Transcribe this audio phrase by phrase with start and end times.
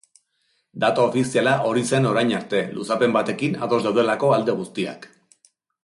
[0.83, 5.11] Data ofiziala hori zen orain arte, luzapen batekin ados daudelako alde guztiak.